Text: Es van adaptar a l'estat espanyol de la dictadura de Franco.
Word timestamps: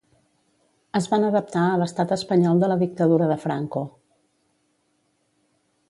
Es 0.99 1.07
van 1.11 1.25
adaptar 1.27 1.65
a 1.65 1.75
l'estat 1.81 2.15
espanyol 2.17 2.63
de 2.65 2.71
la 2.73 2.79
dictadura 2.85 3.31
de 3.33 3.39
Franco. 3.47 3.87